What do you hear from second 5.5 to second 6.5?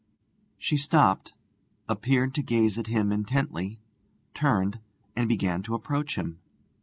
to approach him.